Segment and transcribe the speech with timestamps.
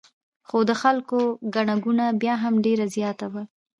[0.47, 1.19] خو د خلکو
[1.55, 3.43] ګڼه ګوڼه بیا هم ډېره زیاته وه.